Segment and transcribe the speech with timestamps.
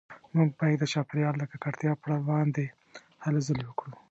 [0.35, 2.65] موږ باید د چاپیریال د ککړتیا پروړاندې
[3.23, 3.93] هلې ځلې وکړو